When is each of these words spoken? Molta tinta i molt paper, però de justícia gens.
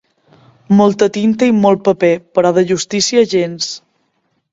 Molta 0.77 1.07
tinta 1.17 1.49
i 1.51 1.53
molt 1.65 1.83
paper, 1.87 2.09
però 2.39 2.53
de 2.55 2.63
justícia 2.73 3.27
gens. 3.35 3.69